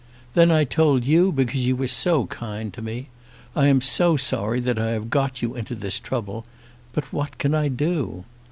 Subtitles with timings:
[0.33, 3.09] Then I told you, because you were so kind to me!
[3.55, 6.43] I am so sorry that I have got you into this trouble;
[6.91, 8.23] but what can I do?